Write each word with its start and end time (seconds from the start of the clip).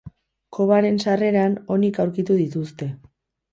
Kobaren 0.57 0.97
sarreran 1.03 1.59
onik 1.77 2.01
aurkitu 2.07 2.41
dituzte. 2.43 2.91